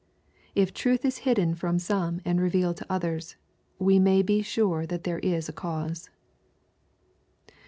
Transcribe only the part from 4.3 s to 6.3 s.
sure that there is a cause.